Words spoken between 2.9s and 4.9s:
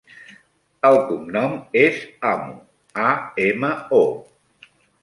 a, ema, o.